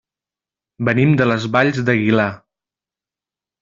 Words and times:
Venim 0.89 1.13
de 1.21 1.29
les 1.33 1.47
Valls 1.59 1.85
d'Aguilar. 1.93 2.29